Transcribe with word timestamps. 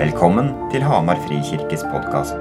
Velkommen 0.00 0.46
til 0.72 0.80
Hamar 0.80 1.18
Frikirkes 1.26 1.82
podkast. 1.92 2.38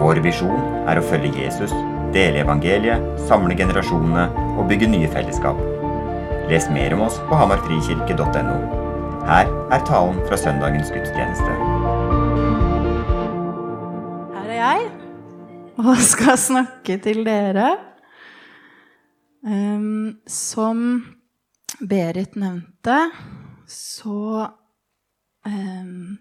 Vår 0.00 0.18
visjon 0.24 0.64
er 0.90 0.98
å 0.98 1.04
følge 1.06 1.44
Jesus, 1.44 1.70
dele 2.10 2.40
evangeliet, 2.42 3.04
samle 3.28 3.54
generasjonene 3.54 4.24
og 4.58 4.66
bygge 4.66 4.88
nye 4.90 5.10
fellesskap. 5.12 5.60
Les 6.50 6.66
mer 6.74 6.96
om 6.96 7.04
oss 7.06 7.20
på 7.30 7.38
hamarfrikirke.no. 7.38 8.58
Her 9.30 9.46
er 9.76 9.86
talen 9.86 10.18
fra 10.26 10.40
søndagens 10.42 10.90
gudstjeneste. 10.90 11.54
Her 14.34 14.50
er 14.50 14.58
jeg 14.58 14.90
og 15.78 15.94
skal 16.02 16.44
snakke 16.50 16.98
til 17.06 17.22
dere. 17.30 17.76
Um, 19.46 20.16
som 20.26 20.80
Berit 21.78 22.34
nevnte, 22.34 23.04
så 23.70 24.48
um, 25.46 26.18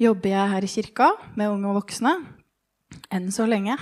jobber 0.00 0.32
jeg 0.32 0.52
her 0.52 0.66
i 0.66 0.70
kirka 0.70 1.10
med 1.38 1.50
unge 1.52 1.70
og 1.70 1.80
voksne. 1.80 2.14
Enn 3.12 3.30
så 3.34 3.46
lenge. 3.48 3.76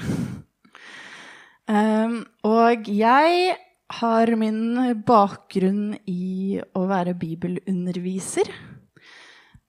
Um, 1.64 2.20
og 2.44 2.88
jeg 2.92 3.54
har 4.00 4.32
min 4.36 4.94
bakgrunn 5.06 5.94
i 6.10 6.58
å 6.76 6.84
være 6.88 7.16
bibelunderviser. 7.18 8.50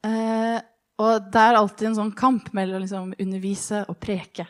Uh, 0.05 0.59
og 1.02 1.31
det 1.31 1.41
er 1.41 1.58
alltid 1.59 1.90
en 1.90 1.98
sånn 1.99 2.13
kamp 2.16 2.52
mellom 2.55 2.84
liksom, 2.84 3.13
undervise 3.20 3.84
og 3.91 3.99
preke. 4.04 4.48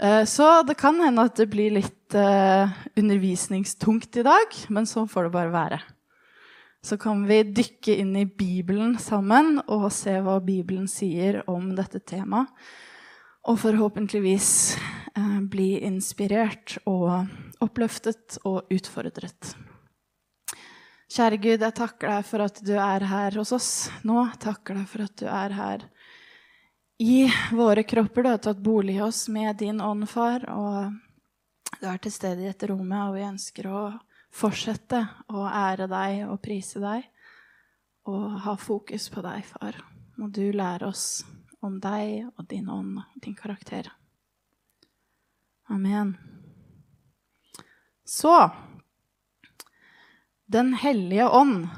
Uh, 0.00 0.24
så 0.28 0.60
det 0.66 0.78
kan 0.80 0.98
hende 1.04 1.28
at 1.28 1.36
det 1.40 1.48
blir 1.52 1.76
litt 1.76 2.16
uh, 2.16 2.68
undervisningstungt 2.98 4.20
i 4.20 4.26
dag, 4.26 4.60
men 4.72 4.88
sånn 4.88 5.08
får 5.08 5.28
det 5.28 5.34
bare 5.36 5.54
være. 5.54 5.80
Så 6.82 6.96
kan 6.96 7.26
vi 7.28 7.42
dykke 7.44 7.96
inn 8.00 8.14
i 8.16 8.24
Bibelen 8.26 8.94
sammen 8.98 9.58
og 9.66 9.90
se 9.92 10.14
hva 10.24 10.38
Bibelen 10.40 10.88
sier 10.88 11.42
om 11.50 11.74
dette 11.76 12.00
temaet. 12.00 12.48
Og 13.48 13.56
forhåpentligvis 13.60 14.50
eh, 15.16 15.38
bli 15.48 15.78
inspirert 15.84 16.76
og 16.88 17.28
oppløftet 17.64 18.36
og 18.48 18.68
utfordret. 18.72 19.54
Kjære 21.10 21.38
Gud, 21.42 21.62
jeg 21.64 21.74
takker 21.74 22.12
deg 22.12 22.26
for 22.28 22.44
at 22.44 22.60
du 22.62 22.74
er 22.78 23.04
her 23.10 23.38
hos 23.40 23.50
oss 23.56 23.70
nå. 24.06 24.28
Takker 24.40 24.76
deg 24.78 24.90
for 24.92 25.04
at 25.08 25.16
du 25.18 25.24
er 25.26 25.56
her 25.56 25.86
i 27.00 27.24
våre 27.56 27.82
kropper. 27.82 28.22
Du 28.22 28.28
har 28.30 28.42
tatt 28.44 28.60
bolig 28.62 28.98
i 28.98 29.02
oss 29.02 29.24
med 29.32 29.56
din 29.58 29.80
ånd, 29.80 30.06
far. 30.08 30.44
Og 30.52 31.80
du 31.80 31.88
er 31.88 31.98
til 31.98 32.14
stede 32.14 32.44
i 32.44 32.50
dette 32.50 32.68
rommet, 32.70 33.08
og 33.08 33.16
vi 33.16 33.26
ønsker 33.26 33.68
å 33.72 33.82
fortsette 34.30 35.00
å 35.32 35.44
ære 35.46 35.88
deg 35.90 36.24
og 36.28 36.40
prise 36.42 36.82
deg 36.82 37.06
og 38.10 38.40
ha 38.44 38.56
fokus 38.58 39.08
på 39.12 39.22
deg, 39.24 39.44
far. 39.46 39.76
Må 40.18 40.30
du 40.32 40.50
lære 40.52 40.88
oss 40.88 41.22
om 41.64 41.78
deg 41.82 42.26
og 42.36 42.46
din 42.48 42.68
ånd 42.72 42.98
og 43.02 43.22
din 43.22 43.36
karakter. 43.36 43.90
Amen. 45.70 46.16
Så 48.04 48.50
Den 50.50 50.72
hellige 50.74 51.28
ånd, 51.30 51.68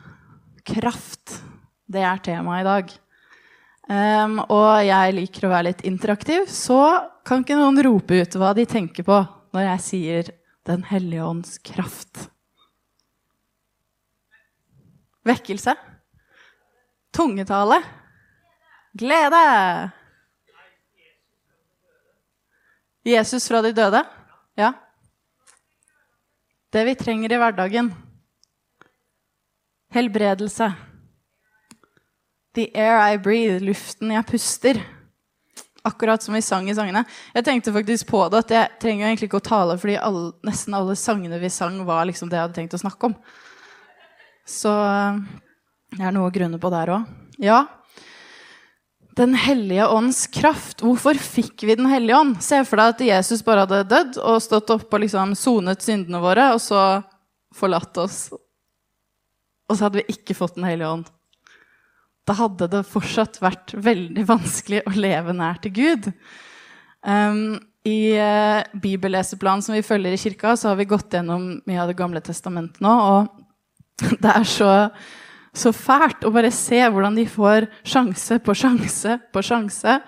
kraft, 0.64 1.42
det 1.84 2.00
er 2.08 2.22
temaet 2.24 2.62
i 2.62 2.64
dag. 2.64 2.92
Um, 3.92 4.38
og 4.46 4.80
jeg 4.86 5.12
liker 5.18 5.44
å 5.44 5.50
være 5.52 5.66
litt 5.66 5.82
interaktiv, 5.84 6.46
så 6.48 7.10
kan 7.26 7.44
ikke 7.44 7.58
noen 7.58 7.82
rope 7.84 8.22
ut 8.22 8.38
hva 8.40 8.54
de 8.56 8.64
tenker 8.64 9.04
på 9.04 9.18
når 9.52 9.66
jeg 9.74 9.84
sier 9.90 10.30
Den 10.64 10.86
hellige 10.88 11.26
ånds 11.26 11.58
kraft. 11.66 12.31
Vekkelse. 15.26 15.74
Tungetale. 17.14 17.82
Glede. 18.92 19.90
Jesus 23.04 23.48
fra 23.48 23.62
de 23.62 23.72
døde. 23.72 24.04
Ja. 24.58 24.72
Det 26.72 26.84
vi 26.86 26.94
trenger 26.94 27.32
i 27.32 27.40
hverdagen. 27.40 27.92
Helbredelse. 29.92 30.72
The 32.54 32.68
air 32.76 32.98
I 33.14 33.18
breathe, 33.18 33.60
luften 33.64 34.12
jeg 34.12 34.26
puster. 34.28 34.80
Akkurat 35.84 36.22
som 36.22 36.34
vi 36.36 36.42
sang 36.44 36.68
i 36.70 36.74
sangene. 36.76 37.04
Jeg 37.34 37.44
tenkte 37.44 37.72
faktisk 37.74 38.06
på 38.12 38.20
det, 38.30 38.44
at 38.44 38.52
jeg 38.54 38.80
trenger 38.80 39.08
egentlig 39.08 39.28
ikke 39.28 39.40
å 39.40 39.44
tale, 39.44 39.76
fordi 39.80 39.96
alle, 39.98 40.30
nesten 40.46 40.76
alle 40.78 40.94
sangene 40.96 41.40
vi 41.42 41.50
sang, 41.50 41.80
var 41.88 42.06
liksom 42.06 42.30
det 42.30 42.38
jeg 42.38 42.46
hadde 42.46 42.58
tenkt 42.60 42.76
å 42.76 42.82
snakke 42.84 43.10
om. 43.10 43.16
Så 44.48 44.72
det 45.92 46.02
er 46.02 46.14
noe 46.14 46.30
å 46.30 46.34
grunne 46.34 46.60
på 46.60 46.70
der 46.72 46.92
òg. 46.94 47.08
Ja. 47.42 47.64
Den 49.16 49.34
hellige 49.36 49.86
ånds 49.92 50.24
kraft. 50.32 50.80
Hvorfor 50.80 51.18
fikk 51.20 51.66
vi 51.68 51.76
Den 51.76 51.90
hellige 51.90 52.16
ånd? 52.16 52.38
Se 52.44 52.62
for 52.64 52.80
deg 52.80 52.94
at 52.94 53.02
Jesus 53.04 53.44
bare 53.44 53.66
hadde 53.66 53.82
dødd 53.90 54.20
og 54.22 54.40
stått 54.40 54.72
opp 54.72 54.92
og 54.92 55.02
liksom 55.04 55.34
sonet 55.36 55.84
syndene 55.84 56.22
våre, 56.22 56.52
og 56.54 56.62
så 56.64 57.02
forlatt 57.52 57.98
oss. 58.00 58.30
Og 59.68 59.76
så 59.76 59.84
hadde 59.84 60.00
vi 60.00 60.16
ikke 60.16 60.36
fått 60.36 60.56
Den 60.56 60.68
hellige 60.68 60.94
ånd. 60.96 61.10
Da 62.24 62.36
hadde 62.38 62.70
det 62.70 62.86
fortsatt 62.86 63.40
vært 63.42 63.74
veldig 63.74 64.24
vanskelig 64.28 64.84
å 64.86 64.94
leve 64.94 65.34
nær 65.36 65.60
til 65.60 65.74
Gud. 65.76 66.08
Um, 67.02 67.58
I 67.84 68.14
uh, 68.14 68.62
bibelleseplanen 68.78 69.64
som 69.66 69.74
vi 69.74 69.82
følger 69.84 70.14
i 70.14 70.20
kirka, 70.20 70.54
så 70.56 70.70
har 70.70 70.78
vi 70.78 70.88
gått 70.88 71.12
gjennom 71.12 71.56
mye 71.66 71.80
av 71.82 71.90
Det 71.90 71.98
gamle 71.98 72.22
testamentet 72.24 72.80
nå. 72.84 72.92
Og 72.94 73.42
det 74.22 74.32
er 74.32 74.44
så, 74.48 74.72
så 75.54 75.72
fælt 75.76 76.26
å 76.26 76.32
bare 76.34 76.52
se 76.54 76.80
hvordan 76.82 77.16
de 77.18 77.26
får 77.28 77.68
sjanse 77.84 78.38
på 78.44 78.56
sjanse 78.56 79.18
på 79.32 79.44
sjanse. 79.46 80.00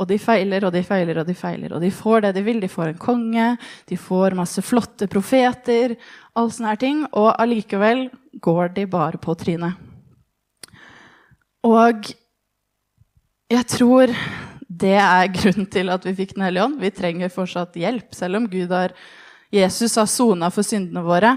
Og 0.00 0.08
de 0.08 0.16
feiler 0.18 0.64
og 0.66 0.72
de 0.74 0.80
feiler 0.82 1.20
og 1.20 1.28
de 1.28 1.34
feiler. 1.36 1.74
Og 1.76 1.82
de 1.82 1.90
får 1.94 2.24
det 2.24 2.32
de 2.38 2.42
vil. 2.46 2.60
De 2.62 2.70
får 2.70 2.94
en 2.94 3.02
konge, 3.02 3.48
de 3.88 3.98
får 4.00 4.34
masse 4.38 4.64
flotte 4.64 5.06
profeter, 5.10 5.94
all 6.34 6.50
sånne 6.50 6.72
her 6.72 6.80
ting. 6.80 7.02
Og 7.12 7.28
allikevel 7.36 8.06
går 8.42 8.72
de 8.78 8.86
bare 8.90 9.20
på 9.22 9.36
trynet. 9.38 9.76
Og 11.62 12.08
jeg 13.52 13.66
tror 13.70 14.10
det 14.72 14.96
er 14.96 15.28
grunnen 15.34 15.68
til 15.70 15.92
at 15.92 16.06
vi 16.06 16.14
fikk 16.16 16.34
Den 16.34 16.46
hellige 16.46 16.64
ånd. 16.64 16.80
Vi 16.80 16.90
trenger 16.94 17.32
fortsatt 17.32 17.76
hjelp. 17.78 18.14
Selv 18.16 18.40
om 18.40 18.48
Gud 18.50 18.72
har, 18.72 18.94
Jesus 19.52 19.98
har 20.00 20.08
sona 20.10 20.48
for 20.50 20.66
syndene 20.66 21.04
våre, 21.04 21.36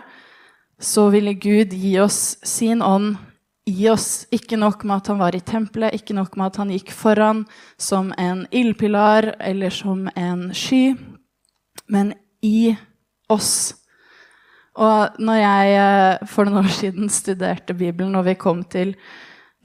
så 0.82 1.10
ville 1.14 1.34
Gud 1.34 1.74
gi 1.74 1.96
oss 2.00 2.38
sin 2.46 2.82
ånd 2.82 3.16
i 3.66 3.88
oss. 3.90 4.26
Ikke 4.36 4.60
nok 4.60 4.84
med 4.86 5.02
at 5.02 5.10
han 5.12 5.22
var 5.22 5.36
i 5.36 5.44
tempelet, 5.44 5.96
ikke 5.98 6.16
nok 6.18 6.36
med 6.38 6.52
at 6.52 6.60
han 6.62 6.74
gikk 6.74 6.92
foran 6.94 7.46
som 7.82 8.12
en 8.22 8.46
ildpilar 8.52 9.34
eller 9.40 9.74
som 9.74 10.06
en 10.16 10.50
sky, 10.54 10.96
men 11.88 12.14
i 12.46 12.76
oss. 13.32 13.74
Og 14.76 15.20
når 15.24 15.40
jeg 15.40 16.30
for 16.30 16.48
noen 16.48 16.66
år 16.66 16.74
siden 16.76 17.12
studerte 17.14 17.74
Bibelen, 17.78 18.16
og 18.20 18.28
vi 18.28 18.36
kom 18.40 18.64
til 18.68 18.94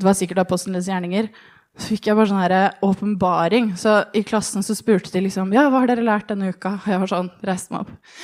det 0.00 0.06
var 0.06 0.16
sikkert 0.16 0.46
apostlenes 0.46 0.86
gjerninger, 0.88 1.26
så 1.76 1.90
fikk 1.92 2.08
jeg 2.08 2.16
bare 2.16 2.30
sånn 2.30 2.86
åpenbaring. 2.86 3.74
Så 3.76 3.98
i 4.16 4.22
klassen 4.24 4.64
så 4.64 4.72
spurte 4.78 5.12
de 5.12 5.26
liksom 5.26 5.52
ja, 5.52 5.66
hva 5.68 5.82
har 5.82 5.90
dere 5.90 6.06
lært 6.06 6.30
denne 6.30 6.54
uka? 6.54 6.78
Og 6.78 6.88
jeg 6.88 7.02
var 7.02 7.10
sånn, 7.10 7.28
reiste 7.44 7.74
meg 7.74 7.84
opp. 7.84 8.22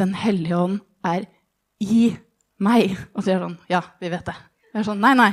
Den 0.00 0.14
hellige 0.16 0.56
ånd 0.56 0.78
er 1.04 1.26
i 1.80 2.10
meg. 2.60 2.94
Og 3.16 3.24
de 3.24 3.34
er 3.34 3.42
sånn 3.42 3.58
ja, 3.70 3.82
vi 4.00 4.12
vet 4.12 4.26
det. 4.28 4.36
Jeg 4.70 4.82
er 4.82 4.86
sånn 4.86 5.02
nei, 5.02 5.14
nei. 5.18 5.32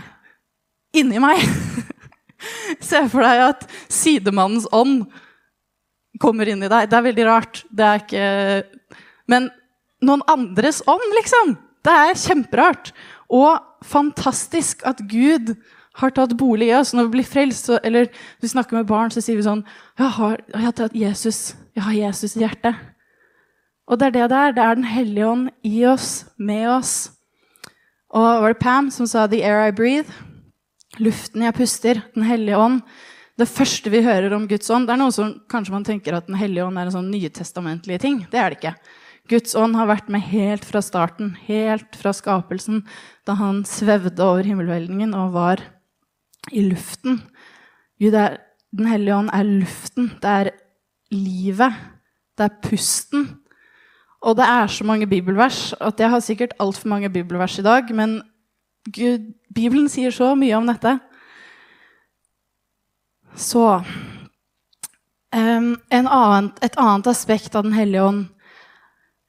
Inni 0.97 1.22
meg. 1.22 1.44
Se 2.88 3.03
for 3.12 3.25
deg 3.25 3.44
at 3.50 3.66
sidemannens 3.91 4.68
ånd 4.75 5.06
kommer 6.22 6.50
inn 6.50 6.63
i 6.63 6.72
deg. 6.72 6.90
Det 6.90 6.97
er 6.97 7.07
veldig 7.09 7.28
rart. 7.28 7.63
Det 7.69 7.88
er 7.88 8.03
ikke 8.03 8.28
Men 9.28 9.50
noen 10.02 10.24
andres 10.30 10.81
ånd, 10.88 11.07
liksom. 11.19 11.57
Det 11.86 11.94
er 11.94 12.19
kjemperart. 12.19 12.94
Og 13.34 13.59
fantastisk 13.86 14.86
at 14.88 15.02
Gud 15.09 15.56
har 15.97 16.13
tatt 16.16 16.36
bolig 16.38 16.69
i 16.69 16.75
oss. 16.78 16.94
Når 16.95 17.10
vi 17.10 17.18
blir 17.18 17.27
frelst, 17.27 17.69
eller 17.81 18.10
vi 18.42 18.51
snakker 18.51 18.80
med 18.80 18.89
barn, 18.89 19.12
så 19.12 19.24
sier 19.24 19.39
vi 19.39 19.45
sånn 19.45 19.66
Jeg 19.98 20.13
har, 20.19 20.38
jeg 20.54 20.66
har 20.68 20.77
tatt 20.77 20.95
Jesus. 20.95 21.42
Jeg 21.75 21.86
har 21.86 21.98
Jesus 21.98 22.38
i 22.38 22.45
hjertet. 22.45 22.77
Og 23.88 24.00
det 24.00 24.07
er 24.07 24.16
det 24.16 24.30
det 24.31 24.38
er. 24.38 24.51
Det 24.51 24.63
er 24.63 24.75
Den 24.75 24.89
hellige 24.92 25.28
ånd 25.28 25.50
i 25.63 25.86
oss, 25.86 26.25
med 26.38 26.68
oss. 26.69 27.12
Og 28.12 28.42
var 28.42 28.54
det 28.54 28.60
Pam 28.60 28.89
som 28.92 29.07
sa 29.07 29.28
'The 29.28 29.44
air 29.44 29.68
I 29.68 29.72
breathe'? 29.72 30.12
Luften 31.00 31.42
jeg 31.42 31.54
puster. 31.54 32.01
Den 32.16 32.24
hellige 32.24 32.57
ånd. 32.57 32.81
Det 33.38 33.48
første 33.48 33.89
vi 33.89 34.01
hører 34.01 34.34
om 34.34 34.48
Guds 34.48 34.69
ånd 34.69 34.88
Det 34.88 34.94
er 34.94 34.98
noe 34.98 35.13
som 35.13 35.36
kanskje 35.48 35.72
man 35.72 35.84
tenker 35.84 36.16
at 36.18 36.25
Den 36.25 36.36
hellige 36.36 36.66
ånd 36.66 36.78
er 36.78 36.89
en 36.89 36.92
sånn 36.92 37.12
nytestamentlig 37.12 38.00
ting. 38.00 38.25
Det 38.31 38.39
er 38.39 38.50
det 38.50 38.57
ikke. 38.57 38.75
Guds 39.30 39.56
ånd 39.56 39.75
har 39.75 39.88
vært 39.88 40.10
med 40.10 40.22
helt 40.22 40.63
fra 40.66 40.81
starten, 40.81 41.36
helt 41.48 41.95
fra 42.00 42.13
skapelsen, 42.16 42.86
da 43.28 43.36
han 43.36 43.66
svevde 43.68 44.24
over 44.24 44.44
himmelhvelvingen 44.48 45.13
og 45.13 45.34
var 45.34 45.63
i 46.51 46.63
luften. 46.63 47.22
Gud 48.00 48.16
er, 48.16 48.39
Den 48.75 48.88
hellige 48.88 49.16
ånd 49.16 49.30
er 49.34 49.44
luften. 49.44 50.10
Det 50.22 50.30
er 50.30 50.50
livet. 51.12 51.74
Det 52.38 52.45
er 52.45 52.57
pusten. 52.62 53.39
Og 54.22 54.38
det 54.38 54.46
er 54.50 54.68
så 54.72 54.86
mange 54.88 55.08
bibelvers 55.08 55.74
at 55.81 56.00
jeg 56.00 56.10
har 56.10 56.24
sikkert 56.25 56.56
altfor 56.60 56.90
mange 56.90 57.10
bibelvers 57.10 57.60
i 57.60 57.66
dag, 57.66 57.90
men 57.96 58.22
Gud, 58.88 59.34
Bibelen 59.54 59.90
sier 59.92 60.14
så 60.16 60.31
mye 60.36 60.56
om 60.58 60.68
dette. 60.69 60.98
Så 63.38 63.64
um, 65.36 65.69
annen, 65.92 66.50
Et 66.64 66.78
annet 66.80 67.08
aspekt 67.12 67.56
av 67.56 67.68
Den 67.68 67.75
hellige 67.78 68.02
ånd 68.02 68.24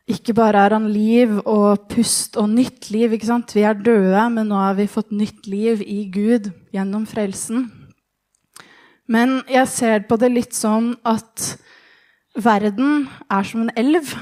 Ikke 0.08 0.32
bare 0.32 0.62
er 0.64 0.72
han 0.72 0.86
liv 0.88 1.34
og 1.42 1.84
pust 1.92 2.38
og 2.40 2.48
nytt 2.48 2.88
liv. 2.90 3.12
ikke 3.12 3.28
sant? 3.28 3.52
Vi 3.52 3.66
er 3.68 3.76
døde, 3.76 4.22
men 4.32 4.48
nå 4.48 4.56
har 4.56 4.78
vi 4.78 4.86
fått 4.88 5.12
nytt 5.12 5.46
liv 5.46 5.82
i 5.84 6.06
Gud 6.08 6.48
gjennom 6.72 7.04
frelsen. 7.04 7.66
Men 9.04 9.42
jeg 9.52 9.68
ser 9.68 10.06
på 10.08 10.16
det 10.16 10.30
litt 10.32 10.56
sånn 10.56 10.94
at 11.04 11.58
verden 12.40 13.04
er 13.28 13.44
som 13.44 13.66
en 13.66 13.74
elv. 13.76 14.14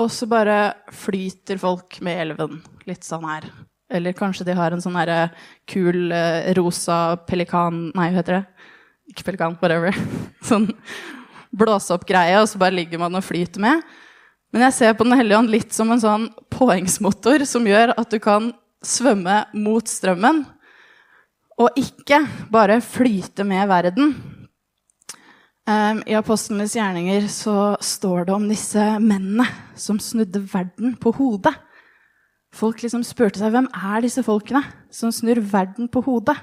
Og 0.00 0.08
så 0.12 0.26
bare 0.28 0.74
flyter 0.94 1.60
folk 1.60 1.98
med 2.04 2.20
elven. 2.24 2.60
Litt 2.88 3.04
sånn 3.04 3.26
her. 3.28 3.48
Eller 3.92 4.16
kanskje 4.16 4.46
de 4.48 4.56
har 4.56 4.72
en 4.72 4.80
sånn 4.80 4.96
herre 4.96 5.26
kul 5.68 6.12
uh, 6.14 6.48
rosa 6.56 7.18
pelikan 7.28 7.90
Nei, 7.92 8.08
hva 8.08 8.22
heter 8.22 8.38
det? 8.38 8.70
Ikke 9.12 9.26
pelikan, 9.28 9.58
whatever. 9.60 9.96
sånn 10.48 10.70
blåse 11.52 11.92
opp-greie, 11.92 12.38
og 12.40 12.48
så 12.48 12.60
bare 12.60 12.78
ligger 12.78 13.02
man 13.02 13.18
og 13.18 13.26
flyter 13.26 13.60
med. 13.60 13.82
Men 14.52 14.66
jeg 14.66 14.76
ser 14.78 14.96
på 14.96 15.04
Den 15.04 15.16
hellige 15.16 15.38
ånd 15.40 15.52
litt 15.52 15.76
som 15.76 15.92
en 15.92 16.00
sånn 16.00 16.26
påhengsmotor 16.52 17.44
som 17.48 17.68
gjør 17.68 17.92
at 17.96 18.12
du 18.12 18.18
kan 18.22 18.50
svømme 18.84 19.42
mot 19.54 19.88
strømmen, 19.88 20.42
og 21.60 21.76
ikke 21.78 22.22
bare 22.50 22.80
flyte 22.82 23.44
med 23.46 23.68
verden. 23.70 24.14
Um, 25.62 26.00
I 26.10 26.16
apostlenes 26.18 26.74
gjerninger 26.74 27.28
så 27.30 27.76
står 27.78 28.26
det 28.26 28.34
om 28.34 28.48
disse 28.50 28.82
mennene 28.98 29.46
som 29.78 30.00
snudde 30.02 30.40
verden 30.50 30.96
på 30.98 31.12
hodet. 31.14 31.54
Folk 32.52 32.82
liksom 32.82 33.04
spurte 33.06 33.38
seg 33.38 33.54
hvem 33.54 33.68
er 33.70 34.02
disse 34.02 34.24
folkene 34.26 34.64
som 34.92 35.12
snur 35.14 35.38
verden 35.52 35.86
på 35.92 36.02
hodet. 36.02 36.34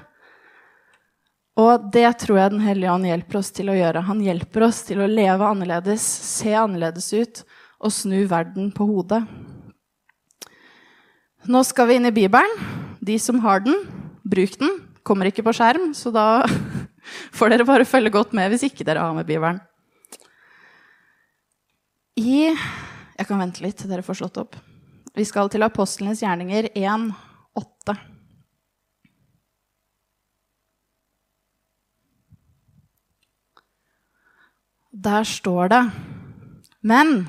Og 1.60 1.90
det 1.92 2.08
tror 2.22 2.38
jeg 2.38 2.54
Den 2.54 2.64
hellige 2.64 2.94
ånd 2.94 3.04
hjelper 3.04 3.40
oss 3.42 3.50
til 3.52 3.68
å 3.68 3.76
gjøre. 3.76 4.06
Han 4.08 4.22
hjelper 4.24 4.64
oss 4.70 4.80
til 4.88 5.02
å 5.02 5.10
leve 5.10 5.52
annerledes, 5.52 6.00
se 6.00 6.54
annerledes 6.56 7.12
ut 7.12 7.42
og 7.80 7.92
snu 7.92 8.24
verden 8.30 8.70
på 8.72 8.88
hodet. 8.88 9.20
Nå 11.50 11.60
skal 11.64 11.88
vi 11.88 12.00
inn 12.00 12.08
i 12.08 12.14
Bibelen. 12.14 12.56
De 13.04 13.16
som 13.20 13.40
har 13.44 13.60
den, 13.64 13.76
bruk 14.24 14.56
den. 14.60 14.80
Kommer 15.04 15.28
ikke 15.28 15.44
på 15.44 15.54
skjerm, 15.56 15.92
så 15.96 16.12
da 16.12 16.44
får 17.32 17.52
dere 17.52 17.66
bare 17.68 17.88
følge 17.88 18.12
godt 18.14 18.34
med 18.36 18.52
hvis 18.52 18.66
ikke 18.70 18.86
dere 18.86 19.04
har 19.04 19.16
med 19.16 19.28
Bibelen. 19.28 19.60
I 22.20 22.50
Jeg 22.50 23.28
kan 23.28 23.40
vente 23.40 23.62
litt 23.64 23.76
til 23.80 23.90
dere 23.90 24.04
får 24.04 24.20
slått 24.22 24.38
opp. 24.40 24.56
Vi 25.16 25.24
skal 25.28 25.50
til 25.52 25.64
apostlenes 25.66 26.22
gjerninger 26.22 26.70
1, 26.72 27.10
8. 27.58 27.96
Der 34.90 35.24
står 35.24 35.70
det 35.70 35.82
Men 36.82 37.28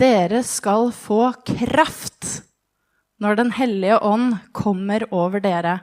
dere 0.00 0.40
skal 0.46 0.90
få 0.96 1.32
kraft 1.46 2.40
når 3.20 3.36
Den 3.36 3.50
hellige 3.52 3.98
ånd 4.00 4.38
kommer 4.56 5.04
over 5.12 5.42
dere. 5.44 5.80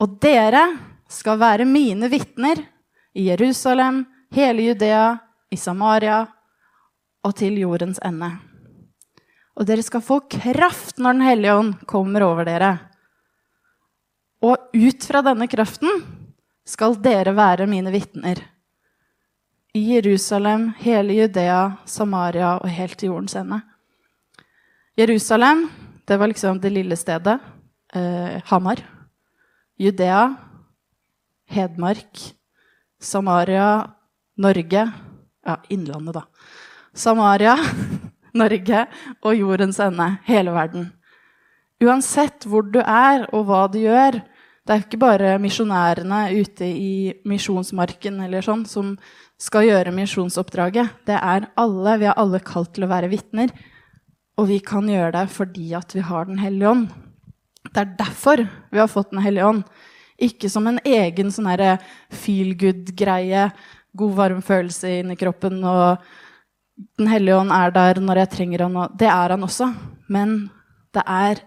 Og 0.00 0.18
dere 0.20 0.66
skal 1.10 1.40
være 1.40 1.66
mine 1.66 2.08
vitner 2.10 2.62
i 3.14 3.26
Jerusalem, 3.28 4.04
hele 4.34 4.70
Judea, 4.70 5.18
i 5.50 5.56
Samaria 5.58 6.22
og 7.26 7.34
til 7.36 7.58
jordens 7.58 7.98
ende. 8.06 8.30
Og 9.58 9.66
dere 9.68 9.82
skal 9.84 10.04
få 10.04 10.20
kraft 10.30 11.00
når 11.02 11.18
Den 11.18 11.26
hellige 11.26 11.54
ånd 11.54 11.74
kommer 11.86 12.22
over 12.24 12.46
dere. 12.46 12.70
Og 14.40 14.70
ut 14.72 15.04
fra 15.04 15.20
denne 15.26 15.50
kraften 15.50 15.90
skal 16.64 16.96
dere 17.02 17.34
være 17.36 17.66
mine 17.68 17.90
vitner. 17.92 18.38
I 19.74 19.82
Jerusalem, 19.94 20.70
hele 20.78 21.14
Judea, 21.18 21.76
Samaria 21.84 22.56
og 22.58 22.70
helt 22.70 22.96
til 22.98 23.12
jordens 23.12 23.36
ende. 23.36 23.60
Jerusalem, 24.98 25.68
det 26.06 26.16
var 26.18 26.30
liksom 26.30 26.58
det 26.60 26.72
lille 26.72 26.96
stedet. 26.96 27.38
Eh, 27.94 28.40
Hamar. 28.44 28.80
Judea, 29.78 30.34
Hedmark, 31.50 32.20
Samaria, 33.00 33.90
Norge 34.40 34.84
Ja, 35.46 35.56
Innlandet, 35.72 36.14
da. 36.14 36.24
Samaria, 36.94 37.56
Norge 38.40 38.84
og 39.24 39.34
jordens 39.34 39.80
ende. 39.82 40.06
Hele 40.26 40.52
verden. 40.54 40.90
Uansett 41.80 42.44
hvor 42.46 42.66
du 42.68 42.78
er 42.82 43.24
og 43.32 43.46
hva 43.48 43.64
du 43.72 43.78
gjør 43.80 44.18
Det 44.20 44.74
er 44.74 44.82
ikke 44.84 45.00
bare 45.00 45.30
misjonærene 45.40 46.18
ute 46.36 46.66
i 46.68 47.14
misjonsmarken 47.26 48.20
eller 48.26 48.44
sånn 48.44 48.66
som 48.68 48.92
skal 49.40 49.64
gjøre 49.66 49.94
misjonsoppdraget. 49.96 51.00
Det 51.08 51.16
er 51.16 51.48
alle. 51.58 51.96
Vi 51.98 52.06
er 52.06 52.18
alle 52.20 52.42
kalt 52.44 52.74
til 52.76 52.84
å 52.84 52.90
være 52.92 53.08
vitner. 53.10 53.50
Og 54.38 54.50
vi 54.52 54.60
kan 54.62 54.86
gjøre 54.88 55.14
det 55.16 55.24
fordi 55.32 55.72
at 55.74 55.96
vi 55.96 56.04
har 56.04 56.28
Den 56.28 56.38
hellige 56.38 56.70
ånd. 56.70 56.90
Det 57.72 57.80
er 57.82 57.96
derfor 57.98 58.44
vi 58.70 58.78
har 58.78 58.92
fått 58.92 59.10
Den 59.10 59.24
hellige 59.24 59.48
ånd. 59.48 59.64
Ikke 60.20 60.50
som 60.52 60.66
en 60.68 60.80
egen 60.84 61.30
sånn 61.32 61.48
feel 62.12 62.54
good-greie, 62.58 63.50
god, 63.96 64.16
varm 64.18 64.42
følelse 64.44 65.00
inni 65.00 65.16
kroppen, 65.16 65.62
og 65.64 65.98
Den 66.96 67.10
hellige 67.12 67.36
ånd 67.36 67.52
er 67.52 67.70
der 67.70 67.98
når 68.00 68.22
jeg 68.22 68.28
trenger 68.32 68.62
han. 68.64 68.76
Det 68.96 69.08
er 69.12 69.34
han 69.34 69.42
også. 69.44 69.66
Men 70.08 70.48
det 70.96 71.02
er 71.04 71.42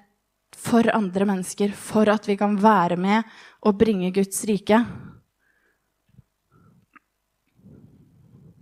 for 0.54 0.86
andre 0.94 1.26
mennesker, 1.26 1.72
for 1.74 2.06
at 2.06 2.28
vi 2.30 2.36
kan 2.38 2.54
være 2.62 2.98
med 3.02 3.24
og 3.66 3.80
bringe 3.80 4.12
Guds 4.14 4.44
rike. 4.46 4.78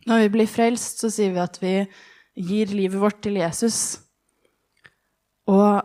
Når 0.07 0.23
vi 0.23 0.31
blir 0.33 0.47
frelst, 0.47 1.03
så 1.03 1.11
sier 1.11 1.35
vi 1.35 1.43
at 1.43 1.59
vi 1.61 1.75
gir 2.39 2.71
livet 2.71 3.01
vårt 3.01 3.19
til 3.21 3.37
Jesus. 3.41 3.99
Og 5.51 5.83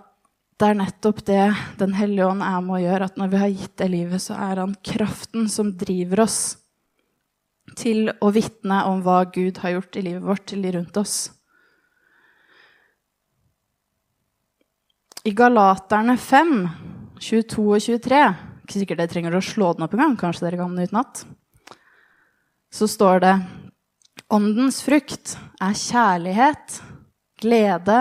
det 0.57 0.69
er 0.71 0.79
nettopp 0.79 1.19
det 1.29 1.43
Den 1.81 1.97
hellige 1.97 2.29
ånd 2.31 2.45
er 2.45 2.61
med 2.65 2.79
å 2.79 2.85
gjøre, 2.85 3.09
at 3.11 3.19
når 3.21 3.33
vi 3.33 3.41
har 3.43 3.53
gitt 3.53 3.77
det 3.81 3.91
livet, 3.93 4.23
så 4.25 4.39
er 4.41 4.63
han 4.63 4.77
kraften 4.85 5.51
som 5.53 5.75
driver 5.77 6.25
oss 6.25 6.41
til 7.77 8.09
å 8.25 8.31
vitne 8.33 8.79
om 8.89 9.03
hva 9.05 9.25
Gud 9.29 9.61
har 9.61 9.77
gjort 9.77 9.99
i 9.99 10.05
livet 10.07 10.25
vårt, 10.25 10.55
de 10.55 10.73
rundt 10.73 10.97
oss. 10.97 11.17
I 15.27 15.35
Galaterne 15.37 16.15
5, 16.17 16.53
22 17.19 17.63
og 17.65 17.81
23 17.83 18.21
Ikke 18.63 18.79
sikkert 18.79 19.01
dere 19.01 19.11
trenger 19.11 19.35
å 19.35 19.43
slå 19.43 19.73
den 19.75 19.85
opp 19.87 19.95
engang, 19.97 20.15
kanskje 20.19 20.47
dere 20.47 20.61
kan 20.61 20.77
den 20.77 20.87
utenat. 20.87 21.25
Så 22.73 22.89
står 22.91 23.21
det 23.25 23.35
Åndens 24.33 24.81
frukt 24.83 25.37
er 25.63 25.75
kjærlighet, 25.77 26.81
glede, 27.43 27.99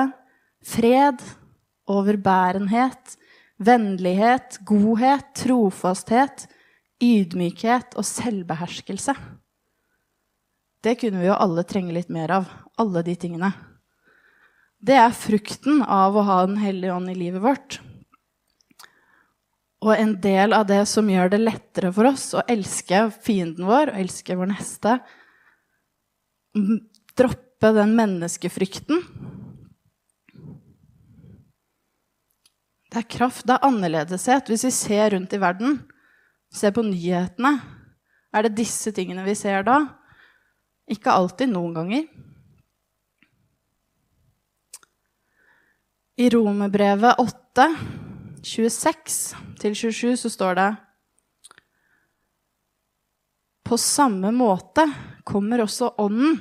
fred 0.66 1.22
overbærenhet, 1.92 3.16
vennlighet, 3.62 4.60
godhet, 4.68 5.28
trofasthet, 5.38 6.48
ydmykhet 7.04 7.96
og 8.00 8.08
selvbeherskelse. 8.08 9.16
Det 10.86 10.98
kunne 11.02 11.22
vi 11.24 11.30
jo 11.30 11.38
alle 11.38 11.66
trenge 11.68 11.96
litt 11.96 12.12
mer 12.14 12.34
av. 12.42 12.50
Alle 12.78 13.02
de 13.06 13.16
tingene. 13.18 13.54
Det 14.86 14.98
er 15.00 15.16
frukten 15.18 15.82
av 15.82 16.18
å 16.18 16.26
ha 16.28 16.42
Den 16.46 16.60
hellige 16.62 16.94
ånd 16.94 17.10
i 17.10 17.18
livet 17.18 17.42
vårt. 17.42 17.80
Og 19.86 19.94
en 19.96 20.16
del 20.22 20.54
av 20.54 20.66
det 20.70 20.84
som 20.90 21.10
gjør 21.10 21.32
det 21.34 21.42
lettere 21.42 21.92
for 21.94 22.10
oss 22.10 22.32
å 22.38 22.44
elske 22.50 23.06
fienden 23.24 23.68
vår 23.70 23.94
og 23.94 24.02
elske 24.02 24.38
vår 24.38 24.52
neste 24.54 25.00
Droppe 27.16 27.72
den 27.76 27.92
menneskefrykten 27.98 29.02
Det 32.96 33.02
er 33.02 33.12
kraft, 33.12 33.44
det 33.44 33.58
er 33.58 33.66
annerledeshet. 33.68 34.48
Hvis 34.48 34.62
vi 34.64 34.70
ser 34.72 35.10
rundt 35.12 35.34
i 35.36 35.40
verden, 35.42 35.82
ser 36.48 36.72
på 36.72 36.80
nyhetene, 36.86 37.58
er 38.32 38.46
det 38.46 38.54
disse 38.56 38.94
tingene 38.96 39.26
vi 39.26 39.34
ser 39.36 39.66
da? 39.68 39.82
Ikke 40.88 41.12
alltid, 41.12 41.52
noen 41.52 41.76
ganger. 41.76 42.08
I 46.16 46.32
Romerbrevet 46.32 47.20
8, 47.20 47.68
26-27, 48.48 50.16
så 50.24 50.32
står 50.32 50.56
det 50.62 50.72
På 53.68 53.76
samme 53.76 54.32
måte 54.32 54.88
kommer 55.28 55.68
også 55.68 55.98
Ånden 56.00 56.40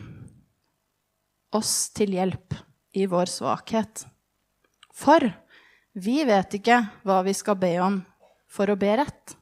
oss 1.51 1.89
til 1.99 2.15
hjelp 2.15 2.55
i 2.95 3.11
vår 3.11 3.41
svakhet. 3.41 4.07
For 4.95 5.35
vi 5.95 6.25
vet 6.27 6.59
ikke 6.59 6.81
hva 7.07 7.23
vi 7.23 7.35
skal 7.37 7.59
be 7.61 7.73
om 7.83 8.01
for 8.51 8.71
å 8.71 8.79
be 8.79 8.91
rett. 8.99 9.37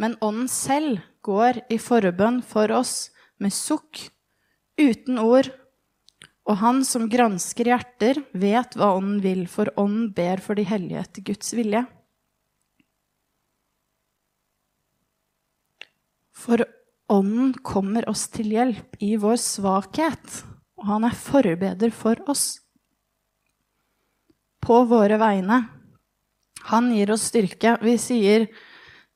Men 0.00 0.16
Ånden 0.24 0.48
selv 0.48 1.02
går 1.20 1.60
i 1.68 1.76
forbønn 1.80 2.40
for 2.40 2.72
oss 2.72 3.10
med 3.40 3.52
sukk, 3.52 4.06
uten 4.80 5.20
ord. 5.20 5.50
Og 6.48 6.56
Han 6.64 6.80
som 6.88 7.08
gransker 7.12 7.68
hjerter, 7.68 8.22
vet 8.32 8.76
hva 8.76 8.94
Ånden 8.96 9.20
vil, 9.24 9.44
for 9.48 9.68
Ånden 9.76 10.08
ber 10.16 10.40
for 10.40 10.56
de 10.56 10.64
hellige 10.64 11.04
etter 11.04 11.26
Guds 11.28 11.52
vilje. 11.54 11.84
For 16.32 16.64
Ånden 17.12 17.52
kommer 17.60 18.08
oss 18.08 18.24
til 18.32 18.54
hjelp 18.54 18.96
i 19.04 19.12
vår 19.20 19.36
svakhet, 19.42 20.40
og 20.80 20.88
han 20.88 21.04
er 21.04 21.16
forbeder 21.28 21.92
for 21.92 22.16
oss. 22.30 22.62
På 24.60 24.84
våre 24.84 25.16
vegne. 25.20 25.64
Han 26.70 26.90
gir 26.94 27.10
oss 27.14 27.28
styrke. 27.30 27.78
Vi 27.82 27.96
sier 27.98 28.48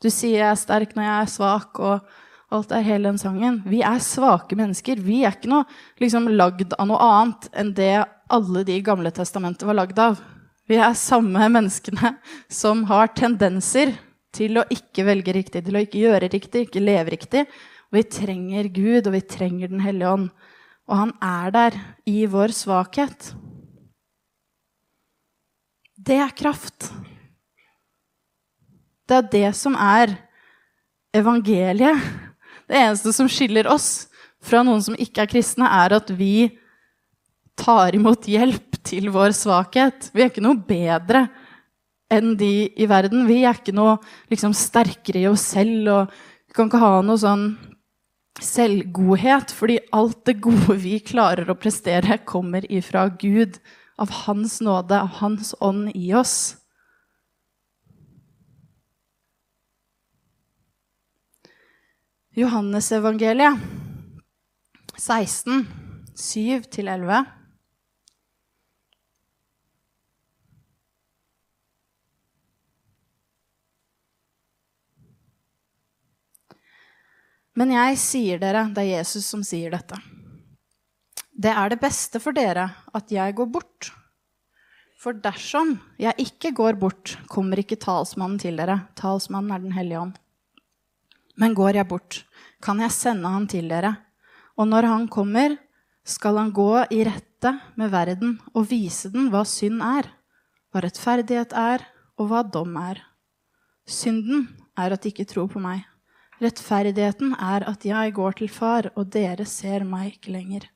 Du 0.03 0.11
sier 0.13 0.41
jeg 0.41 0.51
er 0.51 0.59
sterk 0.61 0.93
når 0.97 1.05
jeg 1.05 1.15
er 1.17 1.31
svak, 1.33 1.79
og 1.81 2.55
alt 2.55 2.73
er 2.75 2.85
hele 2.85 3.09
den 3.09 3.21
sangen. 3.21 3.63
Vi 3.65 3.81
er 3.87 4.03
svake 4.05 4.57
mennesker. 4.59 5.01
Vi 5.01 5.23
er 5.25 5.33
ikke 5.33 5.49
noe 5.49 5.65
liksom, 6.03 6.29
lagd 6.37 6.75
av 6.77 6.89
noe 6.91 7.01
annet 7.01 7.49
enn 7.57 7.71
det 7.77 8.05
alle 8.35 8.65
de 8.69 8.77
gamle 8.85 9.13
testamentet 9.15 9.65
var 9.69 9.79
lagd 9.79 10.01
av. 10.03 10.19
Vi 10.69 10.77
er 10.81 10.97
samme 10.97 11.49
menneskene 11.53 12.15
som 12.53 12.85
har 12.89 13.13
tendenser 13.17 13.95
til 14.35 14.59
å 14.59 14.67
ikke 14.73 15.07
velge 15.07 15.35
riktig, 15.37 15.65
til 15.65 15.77
å 15.77 15.85
ikke 15.85 16.03
gjøre 16.03 16.31
riktig, 16.33 16.67
ikke 16.67 16.83
leve 16.85 17.15
riktig. 17.15 17.47
Og 17.93 18.01
vi 18.01 18.05
trenger 18.11 18.69
Gud, 18.75 19.07
og 19.07 19.15
vi 19.15 19.23
trenger 19.31 19.73
Den 19.73 19.85
hellige 19.85 20.11
ånd. 20.11 20.31
Og 20.91 20.97
han 21.01 21.13
er 21.23 21.51
der 21.55 21.81
i 22.11 22.25
vår 22.29 22.53
svakhet. 22.57 23.33
Det 26.05 26.17
er 26.21 26.33
kraft. 26.37 26.91
Det 29.09 29.17
er 29.17 29.29
det 29.33 29.51
som 29.57 29.77
er 29.79 30.13
evangeliet. 31.17 32.03
Det 32.69 32.77
eneste 32.77 33.13
som 33.17 33.29
skiller 33.31 33.69
oss 33.73 34.07
fra 34.45 34.61
noen 34.67 34.83
som 34.85 34.97
ikke 35.01 35.25
er 35.25 35.31
kristne, 35.31 35.69
er 35.69 35.97
at 35.97 36.11
vi 36.13 36.51
tar 37.57 37.97
imot 37.97 38.27
hjelp 38.29 38.77
til 38.85 39.09
vår 39.15 39.33
svakhet. 39.37 40.11
Vi 40.13 40.25
er 40.25 40.33
ikke 40.33 40.45
noe 40.45 40.61
bedre 40.61 41.27
enn 42.13 42.35
de 42.41 42.69
i 42.77 42.89
verden. 42.91 43.25
Vi 43.29 43.41
er 43.45 43.57
ikke 43.57 43.77
noe 43.77 43.97
liksom, 44.33 44.53
sterkere 44.57 45.23
i 45.23 45.29
oss 45.31 45.47
selv. 45.55 45.89
og 45.89 46.19
Vi 46.49 46.57
kan 46.57 46.69
ikke 46.69 46.83
ha 46.83 46.99
noe 47.05 47.21
sånn 47.21 47.47
selvgodhet, 48.45 49.55
fordi 49.55 49.79
alt 49.95 50.21
det 50.29 50.41
gode 50.45 50.77
vi 50.83 50.99
klarer 51.01 51.49
å 51.49 51.57
prestere, 51.57 52.19
kommer 52.27 52.67
ifra 52.69 53.07
Gud, 53.09 53.61
av 53.97 54.11
Hans 54.11 54.61
nåde, 54.61 55.01
av 55.01 55.09
Hans 55.09 55.55
ånd 55.61 55.91
i 55.95 56.15
oss. 56.15 56.57
Johannesevangeliet 62.35 63.59
16, 64.97 65.67
7-11. 66.15 67.25
Men 77.55 77.71
jeg 77.71 77.99
sier 78.03 78.41
dere, 78.43 78.65
det 78.75 78.83
er 78.83 78.97
Jesus 78.97 79.29
som 79.31 79.45
sier 79.47 79.71
dette. 79.71 80.01
Det 81.35 81.51
er 81.51 81.73
det 81.73 81.81
beste 81.83 82.21
for 82.23 82.37
dere 82.37 82.69
at 82.95 83.11
jeg 83.11 83.35
går 83.35 83.49
bort. 83.51 83.91
For 85.03 85.17
dersom 85.19 85.75
jeg 85.99 86.15
ikke 86.23 86.55
går 86.55 86.79
bort, 86.79 87.17
kommer 87.29 87.59
ikke 87.59 87.81
talsmannen 87.83 88.39
til 88.41 88.57
dere. 88.57 88.85
Talsmannen 88.97 89.51
er 89.51 89.65
Den 89.65 89.75
hellige 89.75 90.01
ånd. 90.01 90.15
Men 91.37 91.55
går 91.55 91.75
jeg 91.75 91.89
bort, 91.91 92.25
kan 92.63 92.79
jeg 92.81 92.95
sende 92.95 93.29
han 93.29 93.49
til 93.51 93.69
dere. 93.69 93.97
Og 94.57 94.69
når 94.71 94.87
han 94.87 95.09
kommer, 95.09 95.57
skal 96.05 96.39
han 96.39 96.53
gå 96.55 96.85
i 96.95 97.03
rette 97.05 97.51
med 97.75 97.91
verden 97.91 98.39
og 98.55 98.69
vise 98.71 99.11
den 99.11 99.33
hva 99.33 99.43
synd 99.49 99.83
er, 99.83 100.07
hva 100.71 100.85
rettferdighet 100.85 101.53
er, 101.53 101.83
og 102.15 102.31
hva 102.31 102.45
dom 102.47 102.77
er. 102.79 103.01
Synden 103.91 104.47
er 104.79 104.95
at 104.95 105.03
de 105.03 105.11
ikke 105.11 105.27
tror 105.27 105.49
på 105.51 105.59
meg. 105.59 105.83
Rettferdigheten 106.41 107.35
er 107.35 107.67
at 107.67 107.85
jeg 107.85 108.15
går 108.15 108.39
til 108.39 108.53
far, 108.53 108.93
og 108.95 109.11
dere 109.11 109.47
ser 109.49 109.85
meg 109.89 110.15
ikke 110.15 110.37
lenger. 110.37 110.69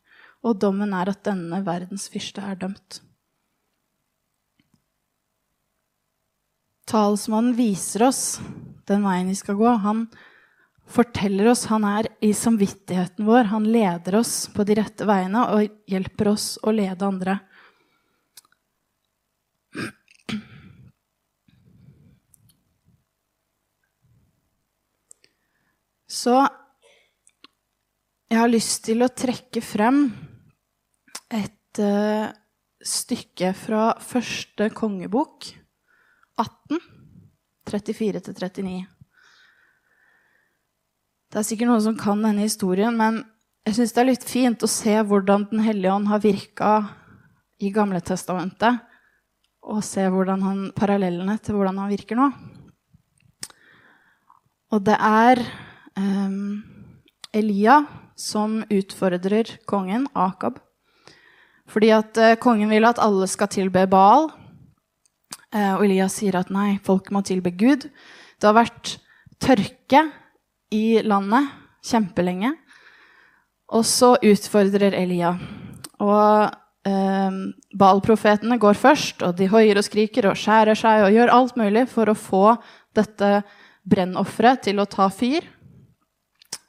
Og 0.46 0.58
dommen 0.62 0.94
er 0.94 1.10
at 1.10 1.24
denne 1.26 1.60
verdens 1.66 2.06
fyrste 2.12 2.44
er 2.44 2.58
dømt. 2.60 3.00
Talsmannen 6.88 7.56
viser 7.58 8.06
oss 8.06 8.22
den 8.88 9.02
veien 9.04 9.28
vi 9.28 9.36
skal 9.36 9.58
gå. 9.58 9.68
Han 9.84 10.06
forteller 10.88 11.50
oss, 11.50 11.66
han 11.68 11.84
er 11.84 12.08
i 12.24 12.32
samvittigheten 12.32 13.26
vår. 13.28 13.50
Han 13.52 13.66
leder 13.68 14.20
oss 14.22 14.46
på 14.54 14.64
de 14.64 14.78
rette 14.78 15.04
veiene 15.08 15.44
og 15.52 15.68
hjelper 15.90 16.32
oss 16.32 16.54
å 16.64 16.72
lede 16.72 17.04
andre. 17.04 17.36
Så 26.08 26.40
jeg 28.28 28.40
har 28.40 28.48
lyst 28.48 28.82
til 28.88 29.04
å 29.04 29.12
trekke 29.12 29.60
frem 29.64 30.06
uh, 31.82 32.28
stykke 32.84 33.52
fra 33.56 33.90
første 34.02 34.68
kongebok, 34.74 35.50
18, 36.38 36.78
34-39. 37.68 38.84
Det 41.28 41.40
er 41.40 41.44
sikkert 41.44 41.68
noen 41.68 41.84
som 41.84 41.96
kan 41.98 42.22
denne 42.24 42.46
historien, 42.46 42.94
men 42.96 43.20
jeg 43.68 43.76
syns 43.76 43.92
det 43.92 44.00
er 44.00 44.08
litt 44.08 44.24
fint 44.24 44.62
å 44.64 44.70
se 44.70 44.94
hvordan 45.04 45.44
Den 45.50 45.60
hellige 45.60 45.92
ånd 45.92 46.08
har 46.08 46.22
virka 46.22 46.70
i 47.60 47.72
Gamle 47.74 48.00
testamentet, 48.00 48.78
og 49.68 49.82
se 49.84 50.06
han, 50.08 50.70
parallellene 50.72 51.36
til 51.42 51.58
hvordan 51.58 51.82
han 51.82 51.90
virker 51.90 52.16
nå. 52.16 52.30
Og 54.72 54.84
det 54.84 54.96
er 54.96 55.42
um, 55.98 56.62
Elia 57.34 57.82
som 58.16 58.62
utfordrer 58.72 59.58
kongen, 59.68 60.06
Akab. 60.14 60.62
Fordi 61.68 61.90
at 61.94 62.20
uh, 62.20 62.34
kongen 62.40 62.70
vil 62.72 62.88
at 62.88 63.00
alle 63.02 63.28
skal 63.30 63.50
tilbe 63.52 63.86
Baal. 63.90 64.30
Uh, 65.54 65.74
og 65.78 65.84
Elia 65.86 66.08
sier 66.12 66.38
at 66.40 66.52
nei, 66.54 66.78
folk 66.84 67.12
må 67.14 67.22
tilbe 67.26 67.52
Gud. 67.56 67.88
Det 68.38 68.48
har 68.48 68.56
vært 68.56 68.96
tørke 69.42 70.06
i 70.74 71.00
landet 71.04 71.50
kjempelenge. 71.88 72.54
Og 73.74 73.84
så 73.86 74.14
utfordrer 74.24 74.96
Elia. 74.96 75.34
Og 76.00 76.88
eh, 76.88 77.38
Baal-profetene 77.78 78.58
går 78.60 78.78
først, 78.80 79.24
og 79.26 79.36
de 79.36 79.48
hoier 79.50 79.76
og 79.76 79.84
skriker 79.84 80.30
og 80.30 80.38
skjærer 80.40 80.78
seg 80.78 81.04
og 81.04 81.14
gjør 81.16 81.32
alt 81.34 81.58
mulig 81.60 81.84
for 81.90 82.08
å 82.08 82.16
få 82.16 82.44
dette 82.96 83.42
brennofferet 83.88 84.64
til 84.68 84.80
å 84.80 84.88
ta 84.88 85.08
fyr 85.12 85.44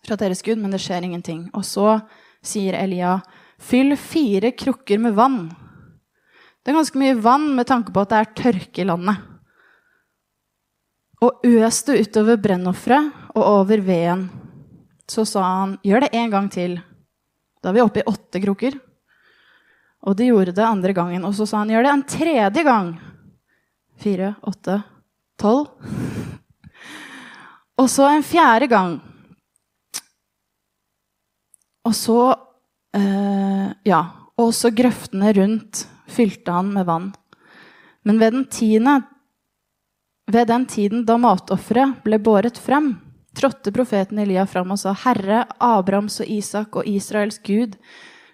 fra 0.05 0.17
deres 0.19 0.43
Gud, 0.43 0.59
men 0.59 0.73
det 0.73 0.81
skjer 0.83 1.05
ingenting. 1.07 1.45
Og 1.53 1.63
så 1.67 1.99
sier 2.45 2.75
Elia, 2.79 3.19
fyll 3.59 3.95
fire 3.99 4.51
krukker 4.51 5.01
med 5.01 5.17
vann. 5.17 5.49
Det 6.63 6.71
er 6.71 6.79
ganske 6.79 7.01
mye 7.01 7.17
vann 7.19 7.49
med 7.57 7.67
tanke 7.67 7.93
på 7.93 8.03
at 8.03 8.11
det 8.11 8.19
er 8.19 8.35
tørke 8.39 8.83
i 8.83 8.87
landet. 8.87 9.25
Og 11.19 11.43
øs 11.43 11.81
det 11.87 11.97
utover 12.05 12.39
brennofferet 12.39 13.35
og 13.35 13.41
over 13.43 13.81
veden. 13.83 14.29
Så 15.09 15.25
sa 15.25 15.43
han, 15.43 15.73
gjør 15.83 16.05
det 16.05 16.13
en 16.15 16.31
gang 16.31 16.47
til. 16.53 16.77
Da 17.59 17.71
er 17.71 17.75
vi 17.75 17.83
oppe 17.83 18.03
i 18.03 18.07
åtte 18.07 18.39
krukker. 18.43 18.77
Og 20.07 20.15
de 20.15 20.29
gjorde 20.29 20.53
det 20.55 20.63
andre 20.63 20.93
gangen. 20.95 21.25
Og 21.27 21.33
så 21.35 21.47
sa 21.49 21.63
han, 21.63 21.73
gjør 21.73 21.87
det 21.87 21.91
en 21.91 22.05
tredje 22.07 22.63
gang. 22.63 22.93
Fire, 23.99 24.35
åtte, 24.47 24.79
tolv. 25.39 25.73
Og 27.79 27.87
så 27.91 28.07
en 28.11 28.23
fjerde 28.23 28.67
gang. 28.71 28.99
Og 31.87 31.95
så 31.95 32.19
eh, 32.95 33.69
Ja. 33.85 34.01
Og 34.39 34.53
så 34.55 34.69
grøftene 34.71 35.33
rundt 35.35 35.81
fylte 36.07 36.53
han 36.55 36.69
med 36.71 36.85
vann. 36.87 37.09
Men 38.07 38.19
ved 38.21 38.31
den 38.31 38.45
tiende 38.47 39.01
ved 40.31 40.47
den 40.47 40.65
tiden 40.69 41.05
da 41.07 41.17
matofferet 41.17 42.03
ble 42.05 42.19
båret 42.21 42.59
frem, 42.61 42.93
trådte 43.33 43.73
profeten 43.73 44.19
Elia 44.21 44.45
fram 44.49 44.75
og 44.75 44.79
sa, 44.81 44.93
Herre, 44.93 45.45
Abrahams 45.57 46.19
og 46.21 46.29
Isak 46.29 46.77
og 46.77 46.87
Israels 46.89 47.39
Gud, 47.45 47.77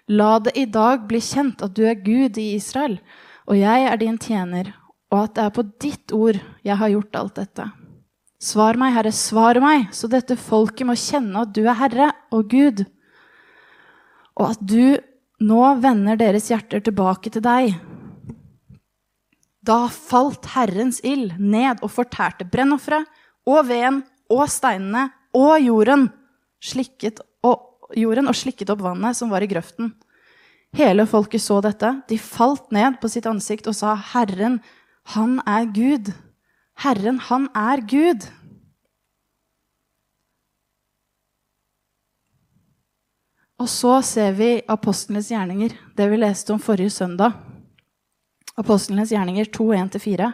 la 0.08 0.36
det 0.44 0.52
i 0.60 0.66
dag 0.68 1.06
bli 1.08 1.22
kjent 1.24 1.64
at 1.64 1.72
du 1.76 1.86
er 1.88 1.96
Gud 1.96 2.36
i 2.38 2.50
Israel, 2.56 2.98
og 3.48 3.56
jeg 3.56 3.88
er 3.88 3.96
din 4.02 4.18
tjener, 4.20 4.74
og 5.12 5.22
at 5.22 5.38
det 5.38 5.46
er 5.46 5.54
på 5.56 5.64
ditt 5.80 6.12
ord 6.12 6.40
jeg 6.66 6.76
har 6.76 6.92
gjort 6.92 7.20
alt 7.22 7.40
dette. 7.40 7.70
Svar 8.42 8.76
meg, 8.76 8.92
Herre, 8.92 9.14
svar 9.16 9.56
meg, 9.64 9.88
så 9.96 10.10
dette 10.12 10.36
folket 10.36 10.84
må 10.88 10.98
kjenne 11.00 11.46
at 11.46 11.56
du 11.56 11.62
er 11.64 11.80
Herre 11.80 12.10
og 12.34 12.50
Gud 12.52 12.84
og 14.36 14.52
at 14.52 14.60
du 14.60 14.96
nå 15.44 15.62
vender 15.82 16.18
deres 16.20 16.48
hjerter 16.52 16.82
tilbake 16.84 17.32
til 17.32 17.44
deg. 17.44 17.76
Da 19.66 19.86
falt 19.90 20.46
Herrens 20.54 21.00
ild 21.04 21.34
ned 21.40 21.82
og 21.82 21.90
fortærte 21.92 22.46
brennofferet 22.48 23.08
og 23.48 23.66
veden 23.68 24.02
og 24.32 24.46
steinene 24.50 25.08
og 25.36 25.58
jorden, 25.62 26.08
slikket 26.62 27.20
og, 27.44 27.88
jorden 27.96 28.30
og 28.30 28.36
slikket 28.38 28.70
opp 28.72 28.84
vannet 28.86 29.18
som 29.18 29.32
var 29.32 29.44
i 29.44 29.50
grøften. 29.50 29.92
Hele 30.76 31.06
folket 31.08 31.42
så 31.42 31.60
dette. 31.64 31.92
De 32.08 32.18
falt 32.20 32.70
ned 32.74 32.98
på 33.00 33.08
sitt 33.08 33.26
ansikt 33.28 33.68
og 33.70 33.76
sa, 33.76 33.96
'Herren, 33.96 34.60
han 35.14 35.40
er 35.46 35.66
Gud.' 35.66 36.12
Herren, 36.76 37.18
han 37.18 37.48
er 37.56 37.80
Gud. 37.80 38.26
Og 43.56 43.68
så 43.72 43.94
ser 44.04 44.34
vi 44.36 44.50
apostlenes 44.68 45.30
gjerninger, 45.32 45.72
det 45.96 46.08
vi 46.10 46.18
leste 46.20 46.52
om 46.52 46.60
forrige 46.60 46.92
søndag. 46.92 47.32
Apostlenes 48.56 49.12
gjerninger 49.14 49.48
2, 49.52 49.70
1-4. 49.78 50.28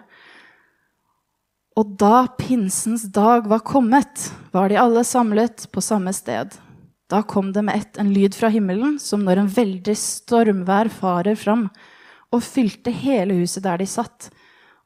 Og 1.78 1.94
da 1.98 2.26
pinsens 2.38 3.04
dag 3.14 3.46
var 3.48 3.62
kommet, 3.64 4.26
var 4.50 4.68
de 4.68 4.80
alle 4.80 5.04
samlet 5.06 5.68
på 5.72 5.82
samme 5.84 6.12
sted. 6.16 6.56
Da 7.08 7.22
kom 7.22 7.52
det 7.54 7.62
med 7.62 7.78
ett 7.78 7.98
en 8.00 8.10
lyd 8.12 8.34
fra 8.34 8.50
himmelen, 8.52 8.98
som 8.98 9.22
når 9.24 9.42
en 9.42 9.50
veldig 9.54 9.94
stormvær 9.98 10.90
farer 10.92 11.38
fram, 11.38 11.68
og 12.32 12.42
fylte 12.42 12.90
hele 12.90 13.36
huset 13.38 13.62
der 13.64 13.78
de 13.78 13.86
satt. 13.86 14.30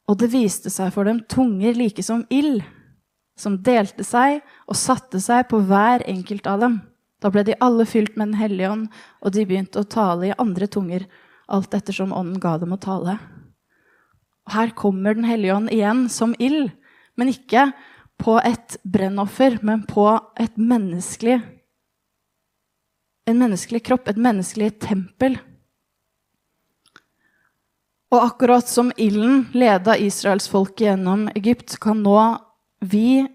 Og 0.07 0.19
det 0.21 0.29
viste 0.35 0.71
seg 0.71 0.93
for 0.95 1.09
dem 1.09 1.23
tunger 1.31 1.75
like 1.79 2.05
som 2.05 2.27
ild, 2.31 2.61
som 3.39 3.57
delte 3.63 4.05
seg 4.05 4.43
og 4.67 4.79
satte 4.79 5.21
seg 5.23 5.49
på 5.49 5.63
hver 5.69 6.05
enkelt 6.11 6.47
av 6.51 6.63
dem. 6.67 6.79
Da 7.27 7.33
ble 7.35 7.43
de 7.43 7.57
alle 7.59 7.83
fylt 7.91 8.15
med 8.15 8.29
Den 8.29 8.39
hellige 8.39 8.69
ånd, 8.71 8.83
og 9.19 9.33
de 9.35 9.43
begynte 9.43 9.81
å 9.83 9.89
tale 9.91 10.29
i 10.29 10.37
andre 10.39 10.69
tunger, 10.71 11.09
alt 11.51 11.75
ettersom 11.75 12.13
ånden 12.15 12.39
ga 12.39 12.53
dem 12.63 12.77
å 12.77 12.79
tale. 12.79 13.17
Og 14.47 14.55
her 14.55 14.71
kommer 14.79 15.19
Den 15.19 15.27
hellige 15.27 15.57
ånd 15.57 15.73
igjen 15.75 16.05
som 16.07 16.37
ild, 16.39 16.71
men 17.19 17.35
ikke 17.35 17.73
på 18.23 18.39
et 18.39 18.79
brennoffer, 18.87 19.59
men 19.67 19.83
på 19.91 20.07
et 20.39 20.55
menneskelig 20.55 21.43
En 23.27 23.41
menneskelig 23.43 23.83
kropp, 23.83 24.07
et 24.07 24.23
menneskelig 24.23 24.77
tempel. 24.79 25.41
Og 28.15 28.21
akkurat 28.23 28.71
som 28.71 28.93
ilden 28.95 29.49
leda 29.51 29.97
israelsfolket 29.99 30.93
gjennom 30.93 31.27
Egypt, 31.35 31.75
kan 31.83 32.05
nå 32.07 32.21
vi 32.79 33.27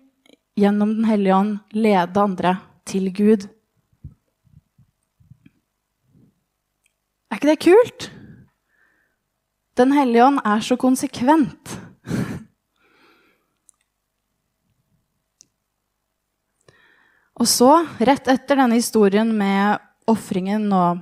gjennom 0.56 0.96
Den 0.96 1.10
hellige 1.12 1.36
ånd 1.36 1.58
lede 1.76 2.24
andre 2.24 2.62
til 2.88 3.12
Gud. 3.12 3.52
Er 7.32 7.40
ikke 7.40 7.48
det 7.48 7.62
kult? 7.64 8.10
Den 9.80 9.94
hellige 9.96 10.26
ånd 10.28 10.42
er 10.44 10.64
så 10.68 10.76
konsekvent. 10.76 11.78
Og 17.40 17.48
så, 17.48 17.70
rett 18.04 18.28
etter 18.30 18.60
denne 18.60 18.76
historien 18.78 19.32
med 19.34 19.80
ofringen 20.12 20.68
og 20.76 21.00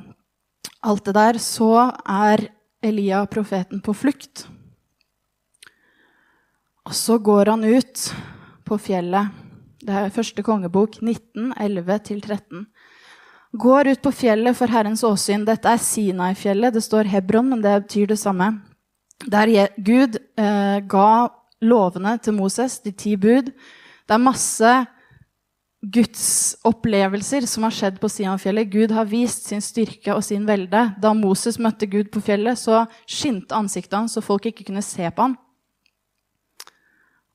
alt 0.86 1.10
det 1.10 1.16
der, 1.18 1.40
så 1.42 1.90
er 2.06 2.46
Elia, 2.86 3.26
profeten, 3.28 3.82
på 3.84 3.92
flukt. 3.98 4.46
Og 6.88 6.96
så 6.96 7.18
går 7.20 7.52
han 7.52 7.66
ut 7.66 8.06
på 8.70 8.78
fjellet. 8.80 9.34
Det 9.84 9.98
er 9.98 10.14
første 10.16 10.46
kongebok 10.46 11.02
19, 11.02 11.52
11-13. 11.58 12.64
Går 13.52 13.88
ut 13.88 14.02
på 14.02 14.12
fjellet 14.14 14.58
for 14.58 14.70
Herrens 14.70 15.02
åsyn. 15.04 15.42
Dette 15.46 15.72
er 15.72 15.82
Sinai-fjellet. 15.82 16.74
Det 16.76 16.84
står 16.86 17.10
Hebron, 17.10 17.50
men 17.50 17.64
det 17.64 17.80
betyr 17.88 18.12
det 18.12 18.20
samme. 18.22 18.52
Der 19.26 19.50
Gud 19.82 20.20
eh, 20.38 20.78
ga 20.86 21.10
lovene 21.66 22.14
til 22.22 22.38
Moses, 22.38 22.78
de 22.86 22.94
ti 22.94 23.16
bud. 23.18 23.50
Det 23.50 24.16
er 24.16 24.22
masse 24.22 24.76
gudsopplevelser 25.82 27.48
som 27.50 27.66
har 27.66 27.74
skjedd 27.74 28.00
på 28.00 28.12
Sinai-fjellet. 28.12 28.70
Gud 28.70 28.94
har 28.94 29.10
vist 29.10 29.50
sin 29.50 29.66
styrke 29.66 30.14
og 30.14 30.24
sin 30.24 30.46
velde. 30.46 30.86
Da 31.02 31.16
Moses 31.18 31.58
møtte 31.58 31.90
Gud 31.90 32.14
på 32.14 32.22
fjellet, 32.22 32.60
så 32.60 32.86
skinte 33.10 33.58
ansiktet 33.58 33.98
hans, 33.98 34.14
så 34.14 34.22
folk 34.22 34.46
ikke 34.46 34.70
kunne 34.70 34.86
se 34.86 35.10
på 35.10 35.26
ham. 35.26 35.38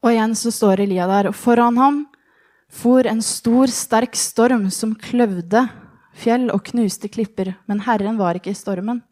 Og 0.04 0.12
igjen 0.12 0.38
så 0.38 0.52
står 0.54 0.84
Elia 0.84 1.08
der, 1.10 1.32
og 1.32 1.34
foran 1.34 1.80
ham 1.80 2.04
for 2.70 3.06
en 3.08 3.22
stor, 3.24 3.66
sterk 3.72 4.14
storm 4.14 4.68
som 4.70 4.94
kløvde 4.94 5.64
fjell 6.14 6.48
og 6.54 6.62
knuste 6.70 7.10
klipper, 7.12 7.54
men 7.66 7.82
Herren 7.86 8.18
var 8.20 8.38
ikke 8.38 8.52
i 8.52 8.58
stormen. 8.58 9.02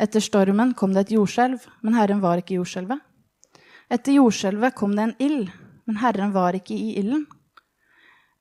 Etter 0.00 0.22
stormen 0.24 0.72
kom 0.78 0.94
det 0.94 1.06
et 1.06 1.14
jordskjelv, 1.16 1.66
men 1.84 1.96
Herren 1.98 2.22
var 2.22 2.40
ikke 2.40 2.54
i 2.54 2.60
jordskjelvet. 2.60 3.02
Etter 3.90 4.16
jordskjelvet 4.16 4.76
kom 4.78 4.94
det 4.96 5.08
en 5.08 5.16
ild, 5.20 5.50
men 5.84 5.98
Herren 6.00 6.32
var 6.32 6.56
ikke 6.56 6.76
i 6.76 6.94
ilden. 7.00 7.26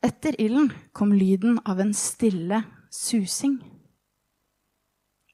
Etter 0.05 0.37
ilden 0.39 0.69
kom 0.95 1.11
lyden 1.11 1.57
av 1.65 1.81
en 1.81 1.91
stille 1.97 2.61
susing. 2.93 3.57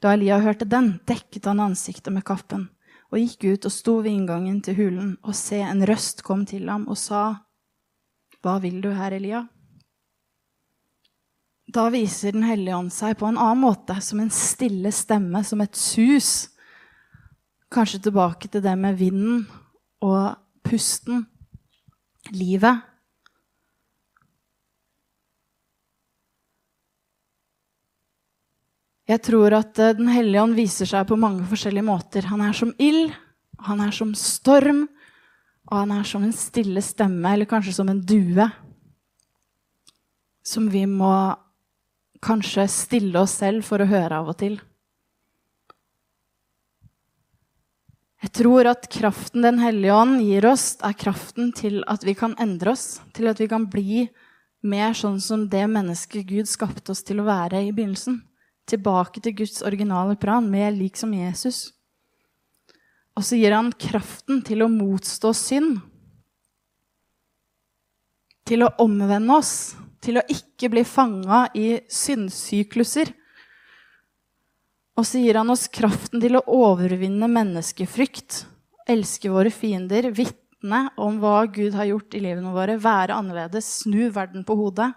Da 0.02 0.16
Elia 0.16 0.40
hørte 0.42 0.66
den, 0.66 0.96
dekket 1.06 1.46
han 1.50 1.62
ansiktet 1.62 2.14
med 2.14 2.26
kappen 2.26 2.70
og 3.16 3.22
gikk 3.22 3.46
ut 3.54 3.68
og 3.68 3.72
sto 3.74 3.94
ved 4.04 4.12
inngangen 4.12 4.62
til 4.66 4.76
hulen, 4.76 5.12
og 5.24 5.36
se, 5.38 5.62
en 5.64 5.86
røst 5.88 6.24
kom 6.26 6.44
til 6.50 6.68
ham 6.68 6.88
og 6.92 6.98
sa, 7.00 7.24
Hva 8.44 8.60
vil 8.62 8.82
du 8.84 8.92
her, 8.94 9.16
Elia? 9.16 9.46
Da 11.66 11.90
viser 11.90 12.36
Den 12.36 12.46
hellige 12.46 12.78
ånd 12.78 12.94
seg 12.94 13.18
på 13.20 13.28
en 13.30 13.40
annen 13.42 13.64
måte, 13.64 13.98
som 14.02 14.22
en 14.22 14.34
stille 14.34 14.92
stemme, 14.94 15.42
som 15.44 15.62
et 15.66 15.76
sus. 15.76 16.50
Kanskje 17.74 18.04
tilbake 18.06 18.50
til 18.52 18.62
det 18.64 18.76
med 18.78 19.00
vinden 19.00 19.48
og 20.06 20.36
pusten, 20.66 21.26
livet. 22.32 22.84
Jeg 29.06 29.22
tror 29.22 29.54
at 29.54 29.78
eh, 29.80 29.94
Den 29.94 30.10
hellige 30.10 30.42
ånd 30.42 30.58
viser 30.58 30.90
seg 30.90 31.06
på 31.10 31.18
mange 31.20 31.46
forskjellige 31.50 31.86
måter. 31.86 32.26
Han 32.32 32.42
er 32.42 32.54
som 32.58 32.74
ild, 32.82 33.14
han 33.62 33.82
er 33.82 33.94
som 33.94 34.14
storm, 34.18 34.88
og 35.70 35.78
han 35.78 35.94
er 35.94 36.06
som 36.10 36.26
en 36.26 36.34
stille 36.34 36.82
stemme, 36.82 37.34
eller 37.34 37.50
kanskje 37.50 37.74
som 37.78 37.90
en 37.90 38.02
due. 38.02 38.48
Som 40.46 40.70
vi 40.74 40.86
må 40.90 41.14
kanskje 42.26 42.66
stille 42.72 43.22
oss 43.22 43.38
selv 43.42 43.66
for 43.68 43.82
å 43.82 43.90
høre 43.90 44.22
av 44.24 44.32
og 44.34 44.40
til. 44.42 44.58
Jeg 48.26 48.32
tror 48.40 48.66
at 48.66 48.88
kraften 48.90 49.44
Den 49.46 49.60
hellige 49.62 49.94
ånd 49.94 50.22
gir 50.26 50.48
oss, 50.50 50.80
er 50.82 50.96
kraften 50.98 51.52
til 51.54 51.84
at 51.88 52.04
vi 52.04 52.16
kan 52.18 52.34
endre 52.42 52.74
oss. 52.74 53.00
Til 53.14 53.30
at 53.30 53.40
vi 53.40 53.48
kan 53.48 53.68
bli 53.70 54.08
mer 54.66 54.96
sånn 54.98 55.20
som 55.22 55.46
det 55.50 55.68
mennesket 55.70 56.26
Gud 56.26 56.50
skapte 56.50 56.92
oss 56.96 57.04
til 57.06 57.22
å 57.22 57.28
være 57.28 57.62
i 57.62 57.74
begynnelsen 57.76 58.24
tilbake 58.66 59.22
til 59.22 59.36
Guds 59.38 59.62
originale 59.62 60.16
plan, 60.18 60.48
mer 60.50 60.72
lik 60.74 60.98
som 60.98 61.14
Jesus. 61.14 61.70
Og 63.16 63.24
så 63.24 63.38
gir 63.38 63.54
han 63.56 63.70
kraften 63.80 64.42
til 64.46 64.66
å 64.66 64.72
motstå 64.72 65.32
synd. 65.38 65.78
Til 68.46 68.66
å 68.66 68.74
omvende 68.82 69.38
oss. 69.38 69.54
Til 70.06 70.20
å 70.22 70.26
ikke 70.30 70.70
bli 70.70 70.84
fanga 70.86 71.48
i 71.58 71.80
syndsykluser. 71.90 73.10
Og 74.96 75.08
så 75.08 75.20
gir 75.20 75.40
han 75.40 75.50
oss 75.52 75.66
kraften 75.74 76.22
til 76.24 76.38
å 76.38 76.44
overvinne 76.56 77.28
menneskefrykt. 77.32 78.44
Elske 78.88 79.32
våre 79.34 79.50
fiender. 79.52 80.12
Vitne 80.14 80.86
om 81.02 81.18
hva 81.24 81.42
Gud 81.50 81.74
har 81.76 81.90
gjort 81.90 82.14
i 82.14 82.22
livene 82.22 82.54
våre. 82.54 82.78
Være 82.80 83.18
annerledes. 83.18 83.68
Snu 83.82 84.12
verden 84.14 84.46
på 84.46 84.56
hodet. 84.62 84.94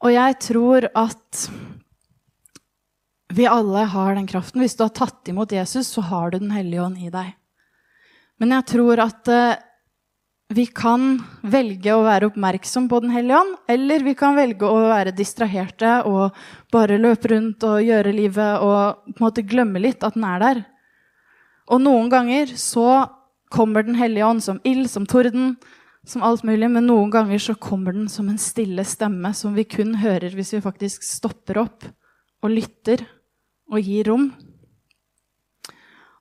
Og 0.00 0.14
jeg 0.14 0.36
tror 0.40 0.88
at 0.96 1.44
vi 3.30 3.46
alle 3.46 3.86
har 3.86 4.14
den 4.14 4.26
kraften. 4.26 4.60
Hvis 4.62 4.76
du 4.76 4.84
har 4.84 4.94
tatt 4.94 5.28
imot 5.30 5.52
Jesus, 5.54 5.92
så 5.94 6.02
har 6.02 6.30
du 6.30 6.38
Den 6.38 6.50
hellige 6.50 6.82
ånd 6.82 6.98
i 6.98 7.10
deg. 7.10 7.34
Men 8.40 8.56
jeg 8.56 8.66
tror 8.72 9.02
at 9.04 9.28
uh, 9.28 9.60
vi 10.50 10.64
kan 10.66 11.20
velge 11.46 11.94
å 11.94 12.02
være 12.02 12.30
oppmerksom 12.30 12.88
på 12.90 13.00
Den 13.04 13.12
hellige 13.14 13.38
ånd, 13.38 13.54
eller 13.70 14.02
vi 14.02 14.16
kan 14.18 14.34
velge 14.34 14.66
å 14.66 14.80
være 14.90 15.14
distraherte 15.14 16.00
og 16.10 16.34
bare 16.72 16.98
løpe 16.98 17.30
rundt 17.30 17.62
og 17.68 17.84
gjøre 17.86 18.16
livet 18.16 18.64
og 18.66 19.04
på 19.12 19.20
en 19.20 19.26
måte 19.28 19.46
glemme 19.46 19.82
litt 19.82 20.02
at 20.02 20.18
den 20.18 20.26
er 20.26 20.42
der. 20.42 20.62
Og 21.70 21.84
noen 21.84 22.10
ganger 22.10 22.56
så 22.58 23.06
kommer 23.50 23.82
Den 23.82 23.98
hellige 23.98 24.26
ånd 24.26 24.42
som 24.42 24.60
ild, 24.64 24.86
som 24.90 25.06
torden, 25.06 25.56
som 26.06 26.22
alt 26.22 26.42
mulig, 26.46 26.68
men 26.70 26.86
noen 26.86 27.10
ganger 27.10 27.38
så 27.38 27.54
kommer 27.54 27.92
den 27.92 28.08
som 28.08 28.28
en 28.30 28.38
stille 28.38 28.84
stemme 28.86 29.34
som 29.34 29.54
vi 29.54 29.64
kun 29.66 29.96
hører 30.00 30.34
hvis 30.34 30.54
vi 30.54 30.62
faktisk 30.62 31.02
stopper 31.06 31.58
opp 31.62 31.86
og 32.42 32.54
lytter 32.54 33.02
og 33.70 33.86
gir 33.86 34.10
rom. 34.10 34.30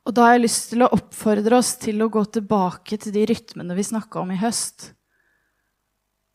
Og 0.07 0.15
da 0.15 0.25
har 0.25 0.38
jeg 0.38 0.45
lyst 0.45 0.69
til 0.71 0.85
å 0.85 0.91
oppfordre 0.95 1.59
oss 1.59 1.75
til 1.81 2.01
å 2.01 2.09
gå 2.09 2.23
tilbake 2.33 2.97
til 3.01 3.13
de 3.13 3.25
rytmene 3.29 3.75
vi 3.77 3.85
snakka 3.89 4.23
om 4.23 4.31
i 4.33 4.39
høst. 4.41 4.91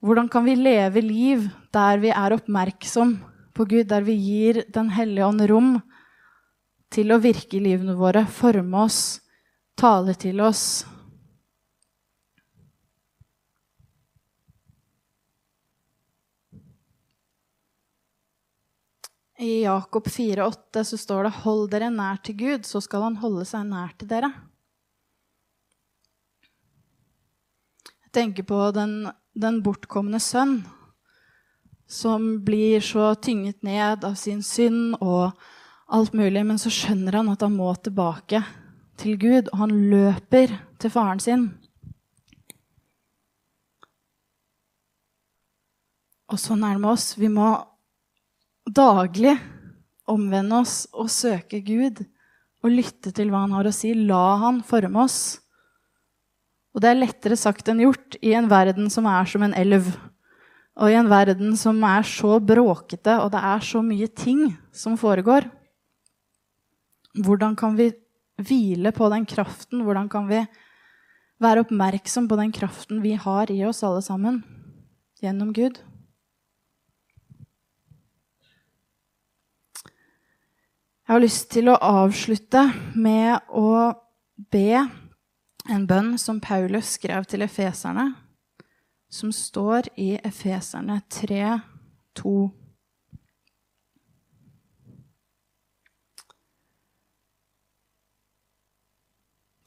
Hvordan 0.05 0.29
kan 0.31 0.44
vi 0.44 0.59
leve 0.59 1.00
liv 1.00 1.46
der 1.74 2.03
vi 2.03 2.12
er 2.12 2.37
oppmerksom 2.37 3.16
på 3.55 3.66
Gud, 3.70 3.88
der 3.88 4.05
vi 4.05 4.18
gir 4.18 4.64
Den 4.68 4.90
hellige 4.92 5.27
ånd 5.27 5.46
rom 5.48 5.77
til 6.92 7.11
å 7.11 7.18
virke 7.22 7.57
i 7.59 7.62
livene 7.64 7.96
våre, 7.98 8.27
forme 8.27 8.85
oss, 8.85 9.20
tale 9.79 10.14
til 10.14 10.42
oss, 10.44 10.85
I 19.38 19.62
Jakob 19.62 20.07
4,8 20.07 20.85
så 20.85 20.97
står 20.97 21.25
det 21.25 21.31
'Hold 21.31 21.70
dere 21.70 21.90
nær 21.90 22.23
til 22.23 22.37
Gud, 22.37 22.66
så 22.66 22.81
skal 22.81 23.03
han 23.03 23.16
holde 23.16 23.44
seg 23.44 23.66
nær 23.66 23.90
til 23.99 24.09
dere'. 24.09 24.33
Jeg 28.05 28.12
tenker 28.12 28.42
på 28.42 28.70
den, 28.70 29.11
den 29.35 29.62
bortkomne 29.62 30.20
sønn 30.20 30.62
som 31.87 32.44
blir 32.44 32.81
så 32.81 33.14
tynget 33.14 33.62
ned 33.62 34.05
av 34.05 34.14
sin 34.14 34.42
synd 34.42 34.97
og 35.01 35.33
alt 35.87 36.14
mulig, 36.14 36.47
men 36.47 36.59
så 36.59 36.70
skjønner 36.70 37.18
han 37.18 37.29
at 37.29 37.42
han 37.42 37.57
må 37.57 37.75
tilbake 37.75 38.40
til 38.97 39.18
Gud, 39.18 39.51
og 39.53 39.59
han 39.59 39.77
løper 39.90 40.55
til 40.79 40.90
faren 40.90 41.20
sin. 41.20 41.49
Og 46.31 46.40
sånn 46.40 46.64
er 46.64 46.75
det 46.75 46.81
med 46.81 46.94
oss. 46.94 47.18
Vi 47.18 47.29
må 47.29 47.74
daglig 48.70 49.37
omvende 50.09 50.61
oss 50.62 50.85
og 50.92 51.11
søke 51.12 51.61
Gud 51.64 52.03
og 52.64 52.72
lytte 52.72 53.12
til 53.14 53.31
hva 53.33 53.44
han 53.44 53.55
har 53.57 53.68
å 53.68 53.74
si. 53.74 53.92
La 53.94 54.37
han 54.40 54.62
forme 54.64 55.05
oss. 55.05 55.38
Og 56.74 56.83
det 56.83 56.90
er 56.90 56.98
lettere 56.98 57.38
sagt 57.38 57.68
enn 57.70 57.83
gjort 57.85 58.16
i 58.24 58.33
en 58.35 58.48
verden 58.50 58.88
som 58.90 59.07
er 59.07 59.29
som 59.31 59.44
en 59.46 59.55
elv. 59.57 59.92
Og 60.74 60.90
i 60.90 60.96
en 60.98 61.11
verden 61.11 61.55
som 61.59 61.79
er 61.87 62.03
så 62.09 62.40
bråkete, 62.42 63.20
og 63.22 63.31
det 63.31 63.42
er 63.46 63.62
så 63.62 63.83
mye 63.85 64.09
ting 64.11 64.48
som 64.74 64.96
foregår. 64.98 65.46
Hvordan 67.14 67.55
kan 67.55 67.77
vi 67.79 67.92
hvile 68.42 68.90
på 68.90 69.07
den 69.12 69.29
kraften? 69.29 69.85
Hvordan 69.87 70.11
kan 70.11 70.27
vi 70.27 70.42
være 71.42 71.62
oppmerksom 71.62 72.27
på 72.31 72.38
den 72.40 72.50
kraften 72.55 73.05
vi 73.05 73.14
har 73.14 73.53
i 73.55 73.61
oss 73.68 73.85
alle 73.87 74.03
sammen 74.03 74.42
gjennom 75.22 75.53
Gud? 75.55 75.79
Jeg 81.05 81.12
har 81.12 81.21
lyst 81.21 81.51
til 81.53 81.67
å 81.69 81.75
avslutte 81.85 82.62
med 82.97 83.51
å 83.53 83.93
be 84.49 84.79
en 85.69 85.83
bønn 85.85 86.14
som 86.17 86.38
Paulus 86.40 86.95
skrev 86.97 87.27
til 87.29 87.45
efeserne, 87.45 88.07
som 89.12 89.29
står 89.29 89.90
i 90.01 90.14
Efeserne 90.25 91.03
3, 91.12 91.59
2. 92.17 92.33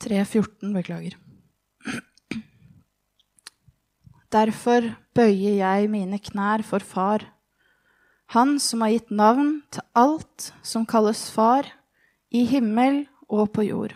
Tre 0.08 0.26
14, 0.26 0.74
beklager. 0.74 1.22
Derfor 4.34 4.90
bøyer 5.14 5.62
jeg 5.62 5.94
mine 5.94 6.18
knær 6.18 6.66
for 6.66 6.82
Far, 6.82 7.30
Han 8.36 8.58
som 8.60 8.82
har 8.84 8.92
gitt 8.92 9.12
navn 9.12 9.62
til 9.72 9.86
alt 9.96 10.50
som 10.66 10.86
kalles 10.86 11.30
Far, 11.32 11.68
i 12.28 12.44
himmel 12.44 13.06
og 13.32 13.54
på 13.56 13.64
jord. 13.64 13.94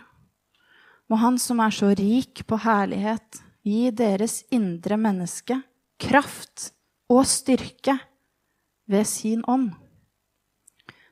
Må 1.08 1.18
Han 1.20 1.36
som 1.38 1.60
er 1.60 1.74
så 1.74 1.90
rik 1.92 2.46
på 2.48 2.56
herlighet, 2.64 3.42
gi 3.62 3.90
deres 3.92 4.40
indre 4.50 4.96
menneske 4.96 5.58
kraft 6.02 6.72
og 7.12 7.26
styrke 7.28 7.98
ved 8.90 9.06
sin 9.06 9.44
ånd. 9.48 9.70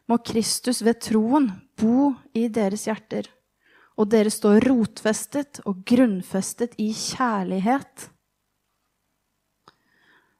Må 0.09 0.19
Kristus 0.27 0.81
ved 0.83 0.99
troen 1.05 1.51
bo 1.79 2.15
i 2.35 2.49
deres 2.49 2.89
hjerter, 2.89 3.29
og 4.01 4.11
dere 4.11 4.33
stå 4.33 4.57
rotfestet 4.65 5.61
og 5.69 5.85
grunnfestet 5.87 6.75
i 6.83 6.91
kjærlighet. 6.97 8.09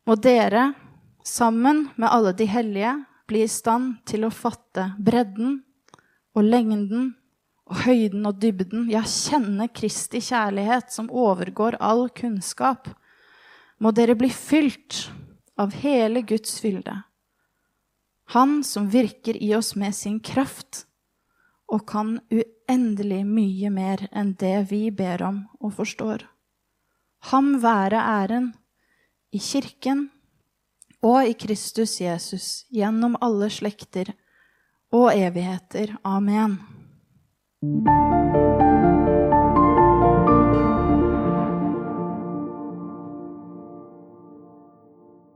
Må 0.09 0.17
dere, 0.17 0.73
sammen 1.31 1.89
med 1.97 2.11
alle 2.11 2.33
de 2.33 2.45
hellige, 2.51 3.05
bli 3.27 3.45
i 3.47 3.49
stand 3.49 4.01
til 4.11 4.27
å 4.27 4.35
fatte 4.35 4.91
bredden 4.99 5.61
og 6.35 6.43
lengden 6.47 7.13
og 7.71 7.85
høyden 7.85 8.27
og 8.27 8.41
dybden, 8.43 8.89
ja, 8.91 9.05
kjenne 9.07 9.69
Kristi 9.71 10.19
kjærlighet 10.27 10.91
som 10.91 11.11
overgår 11.11 11.79
all 11.79 12.09
kunnskap, 12.11 12.91
må 13.79 13.95
dere 13.95 14.19
bli 14.19 14.31
fylt 14.35 15.07
av 15.61 15.77
hele 15.79 16.25
Guds 16.27 16.59
fylde. 16.61 16.97
Han 18.35 18.61
som 18.67 18.91
virker 18.91 19.39
i 19.39 19.55
oss 19.55 19.75
med 19.79 19.95
sin 19.95 20.19
kraft 20.23 20.85
og 21.71 21.87
kan 21.87 22.17
uendelig 22.31 23.23
mye 23.27 23.71
mer 23.75 24.05
enn 24.11 24.35
det 24.39 24.57
vi 24.71 24.89
ber 24.95 25.23
om 25.27 25.45
og 25.63 25.75
forstår. 25.79 26.27
Ham 27.31 27.57
være 27.63 28.01
æren 28.01 28.51
i 29.35 29.39
Kirken 29.43 30.09
og 31.03 31.25
i 31.29 31.33
Kristus 31.33 32.01
Jesus 32.01 32.65
gjennom 32.73 33.17
alle 33.23 33.51
slekter 33.51 34.13
og 34.93 35.13
evigheter. 35.17 35.97
Amen. 36.05 36.59